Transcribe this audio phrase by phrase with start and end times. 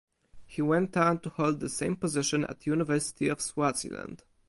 [0.47, 4.23] He went on to hold the same position at University of Swaziland.